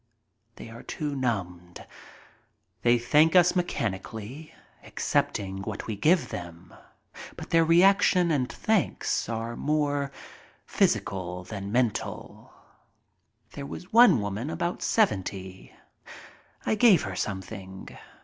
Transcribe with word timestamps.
They 0.55 0.71
are 0.71 0.81
too 0.81 1.15
numbed. 1.15 1.85
They 2.81 2.97
thank 2.97 3.35
us 3.35 3.55
mechanically, 3.55 4.51
accepting 4.83 5.61
what 5.61 5.85
we 5.85 5.95
give 5.95 6.29
them, 6.29 6.73
but 7.35 7.51
their 7.51 7.63
reaction 7.63 8.31
and 8.31 8.51
thanks 8.51 9.29
are 9.29 9.55
more 9.55 10.11
physical 10.65 11.43
than 11.43 11.71
mental. 11.71 12.51
There 13.51 13.67
was 13.67 13.93
one 13.93 14.13
old 14.13 14.21
woman 14.21 14.49
about 14.49 14.81
seventy. 14.81 15.71
I 16.65 16.73
gave 16.73 17.03
her 17.03 17.15
something. 17.15 17.95